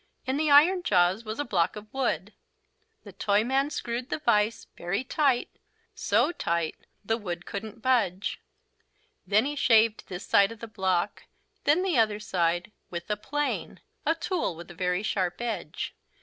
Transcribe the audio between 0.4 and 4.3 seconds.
iron jaws was a block of wood. The Toyman screwed the